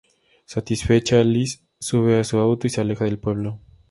Satisfecha, 0.47 1.19
Alice 1.19 1.59
sube 1.79 2.17
a 2.19 2.23
su 2.23 2.39
auto 2.39 2.65
y 2.65 2.71
se 2.71 2.81
aleja 2.81 3.05
del 3.05 3.19
pueblo. 3.19 3.59